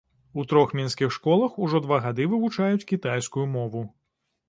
[0.43, 3.89] У трох мінскіх школах ужо два гады вывучаюць кітайскую мову.